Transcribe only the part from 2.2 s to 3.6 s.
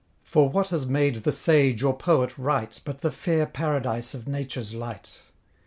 write But the fair